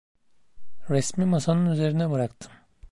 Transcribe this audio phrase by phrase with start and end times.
[0.89, 2.51] Resmi masanın üzerine bıraktım.